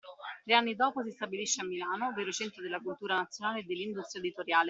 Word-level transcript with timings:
Tre 0.43 0.55
anni 0.55 0.73
dopo 0.73 1.03
si 1.03 1.11
stabilisce 1.11 1.61
a 1.61 1.63
Milano, 1.65 2.11
vero 2.13 2.31
centro 2.31 2.63
della 2.63 2.81
cultura 2.81 3.17
nazionale 3.17 3.59
e 3.59 3.63
dell’industria 3.65 4.19
editoriale. 4.23 4.59